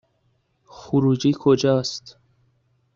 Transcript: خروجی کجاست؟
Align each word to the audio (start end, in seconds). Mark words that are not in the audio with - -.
خروجی 0.65 1.31
کجاست؟ 1.39 2.17